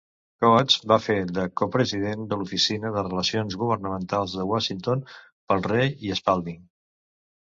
Coats 0.43 0.77
va 0.91 0.95
fer 1.07 1.17
de 1.39 1.43
co-president 1.61 2.23
de 2.31 2.39
l"oficina 2.39 2.93
de 2.95 3.03
relacions 3.09 3.59
governamentals 3.65 4.33
de 4.41 4.49
Washington 4.53 5.05
pel 5.11 5.63
Rei 5.69 5.95
i 6.11 6.19
Spalding. 6.23 6.61